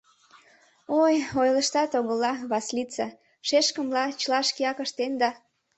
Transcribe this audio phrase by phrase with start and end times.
[1.01, 1.15] —Ой...
[1.41, 3.07] ойлыштат огыла, Васлица...
[3.47, 5.29] шешкым-ла, чыла шкеак ыштен да...